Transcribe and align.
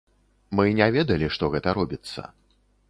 Мы 0.59 0.65
не 0.79 0.87
ведалі, 0.95 1.31
што 1.37 1.51
гэта 1.57 1.79
робіцца. 1.81 2.21